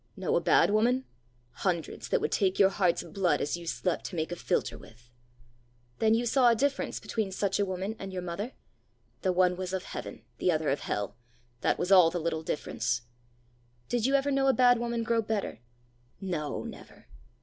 [0.17, 1.05] "Know a bad woman?
[1.51, 5.11] Hundreds that would take your heart's blood as you slept to make a philtre with!"
[5.99, 8.53] "Then you saw a difference between such a woman and your mother?"
[9.21, 11.17] "The one was of heaven, the other of hell
[11.59, 13.03] that was all the little difference!"
[13.89, 15.59] "Did you ever know a bad woman grow better?"
[16.19, 17.05] "No, never.